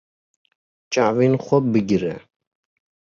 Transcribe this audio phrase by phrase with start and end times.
[0.91, 2.13] Çavên xwe bigire.